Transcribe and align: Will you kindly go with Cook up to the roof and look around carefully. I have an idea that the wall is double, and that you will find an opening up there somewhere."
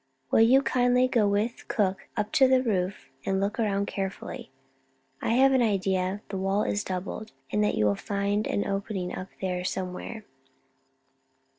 Will 0.31 0.41
you 0.41 0.63
kindly 0.63 1.07
go 1.07 1.27
with 1.27 1.67
Cook 1.67 2.09
up 2.17 2.31
to 2.31 2.47
the 2.47 2.63
roof 2.63 3.11
and 3.23 3.39
look 3.39 3.59
around 3.59 3.85
carefully. 3.85 4.51
I 5.21 5.33
have 5.33 5.51
an 5.51 5.61
idea 5.61 6.21
that 6.23 6.29
the 6.29 6.37
wall 6.41 6.63
is 6.63 6.83
double, 6.83 7.27
and 7.51 7.63
that 7.63 7.75
you 7.75 7.85
will 7.85 7.93
find 7.93 8.47
an 8.47 8.65
opening 8.65 9.13
up 9.15 9.27
there 9.41 9.63
somewhere." 9.63 10.25